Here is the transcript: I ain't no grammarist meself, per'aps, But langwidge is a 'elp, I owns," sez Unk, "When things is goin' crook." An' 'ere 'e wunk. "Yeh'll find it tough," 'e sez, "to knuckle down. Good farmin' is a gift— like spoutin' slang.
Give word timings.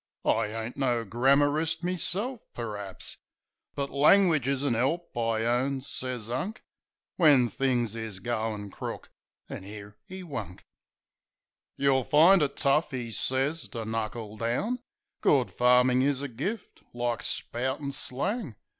I 0.25 0.47
ain't 0.47 0.77
no 0.77 1.05
grammarist 1.05 1.83
meself, 1.83 2.39
per'aps, 2.55 3.17
But 3.75 3.91
langwidge 3.91 4.47
is 4.47 4.63
a 4.63 4.75
'elp, 4.75 5.15
I 5.15 5.43
owns," 5.43 5.87
sez 5.87 6.27
Unk, 6.27 6.63
"When 7.17 7.49
things 7.49 7.93
is 7.93 8.17
goin' 8.19 8.71
crook." 8.71 9.11
An' 9.47 9.63
'ere 9.63 9.95
'e 10.09 10.23
wunk. 10.23 10.63
"Yeh'll 11.77 12.03
find 12.05 12.41
it 12.41 12.57
tough," 12.57 12.91
'e 12.95 13.11
sez, 13.11 13.67
"to 13.69 13.85
knuckle 13.85 14.37
down. 14.37 14.79
Good 15.21 15.53
farmin' 15.53 16.01
is 16.01 16.23
a 16.23 16.27
gift— 16.27 16.81
like 17.03 17.21
spoutin' 17.21 17.91
slang. 17.91 18.55